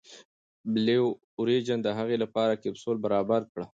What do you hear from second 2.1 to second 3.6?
لپاره کپسول برابر کړ.